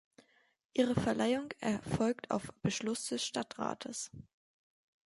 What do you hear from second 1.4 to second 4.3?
erfolgt auf Beschluss des Stadtrates.